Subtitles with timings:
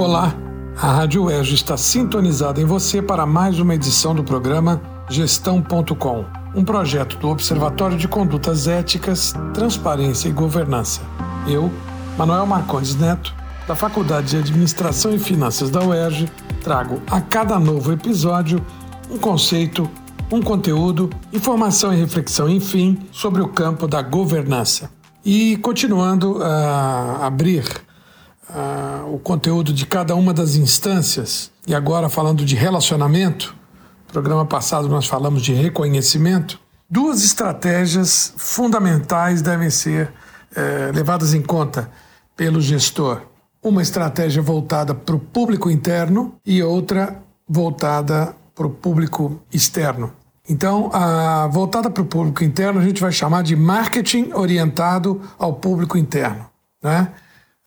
[0.00, 0.34] Olá,
[0.80, 4.80] a Rádio UERJ está sintonizada em você para mais uma edição do programa
[5.10, 11.02] Gestão.com, um projeto do Observatório de Condutas Éticas, Transparência e Governança.
[11.46, 11.70] Eu,
[12.16, 13.34] Manuel Marcondes Neto,
[13.68, 16.32] da Faculdade de Administração e Finanças da UERJ,
[16.64, 18.64] trago a cada novo episódio
[19.10, 19.86] um conceito,
[20.32, 24.90] um conteúdo, informação e reflexão, enfim, sobre o campo da governança.
[25.22, 27.89] E continuando a abrir
[29.12, 33.54] o conteúdo de cada uma das instâncias, e agora falando de relacionamento,
[34.10, 41.90] programa passado nós falamos de reconhecimento, duas estratégias fundamentais devem ser uh, levadas em conta
[42.36, 43.22] pelo gestor.
[43.62, 50.12] Uma estratégia voltada para o público interno e outra voltada para o público externo.
[50.48, 55.54] Então, a, voltada para o público interno, a gente vai chamar de marketing orientado ao
[55.54, 56.46] público interno.
[56.82, 57.08] Né?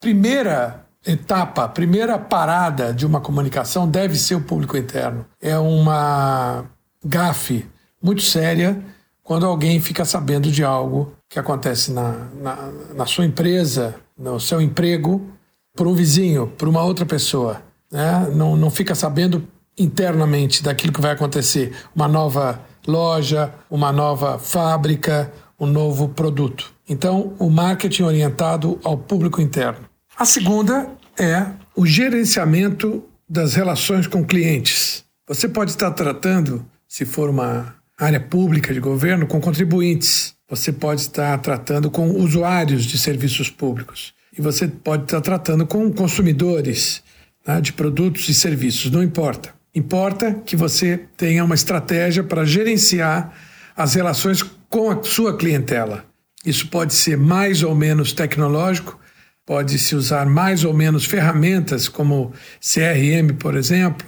[0.02, 5.26] Primeira etapa, primeira parada de uma comunicação deve ser o público interno.
[5.42, 6.66] É uma
[7.04, 7.66] gafe
[8.02, 8.82] muito séria
[9.24, 14.62] quando alguém fica sabendo de algo que acontece na, na, na sua empresa, no seu
[14.62, 15.30] emprego,
[15.76, 17.62] por um vizinho, por uma outra pessoa.
[17.92, 18.30] Né?
[18.34, 21.74] Não, não fica sabendo internamente daquilo que vai acontecer.
[21.96, 26.74] Uma nova loja, uma nova fábrica, um novo produto.
[26.88, 29.93] Então, o marketing orientado ao público interno.
[30.16, 35.04] A segunda é o gerenciamento das relações com clientes.
[35.28, 40.36] Você pode estar tratando, se for uma área pública de governo, com contribuintes.
[40.50, 44.14] Você pode estar tratando com usuários de serviços públicos.
[44.38, 47.02] E você pode estar tratando com consumidores
[47.46, 49.54] né, de produtos e serviços, não importa.
[49.74, 53.34] Importa que você tenha uma estratégia para gerenciar
[53.76, 56.06] as relações com a sua clientela.
[56.46, 59.00] Isso pode ser mais ou menos tecnológico,
[59.46, 64.08] pode se usar mais ou menos ferramentas como CRM, por exemplo,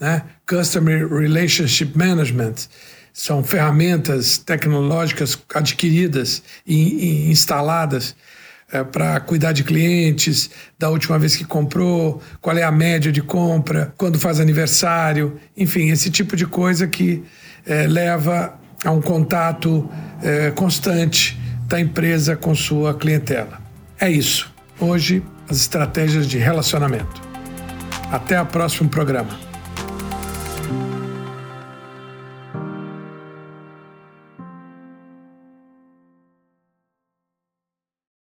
[0.00, 0.22] né?
[0.48, 2.54] Customer Relationship Management.
[3.12, 8.14] São ferramentas tecnológicas adquiridas e, e instaladas
[8.70, 13.22] é, para cuidar de clientes, da última vez que comprou, qual é a média de
[13.22, 17.24] compra, quando faz aniversário, enfim, esse tipo de coisa que
[17.64, 19.88] é, leva a um contato
[20.22, 23.60] é, constante da empresa com sua clientela.
[23.98, 24.55] É isso.
[24.78, 27.22] Hoje, as estratégias de relacionamento.
[28.12, 29.38] Até o próximo programa.